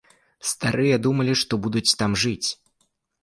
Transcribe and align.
Старыя 0.51 0.95
думалі, 1.05 1.33
што 1.43 1.53
будуць 1.65 1.85
там 1.99 2.11
жыць. 2.25 2.49